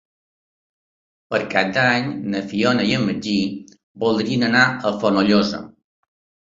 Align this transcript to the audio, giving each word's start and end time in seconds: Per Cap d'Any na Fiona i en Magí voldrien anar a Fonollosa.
Per 1.33 1.39
Cap 1.51 1.69
d'Any 1.75 2.09
na 2.35 2.43
Fiona 2.55 2.89
i 2.91 2.97
en 3.01 3.07
Magí 3.11 3.39
voldrien 4.07 4.51
anar 4.53 4.67
a 4.93 4.97
Fonollosa. 5.05 5.67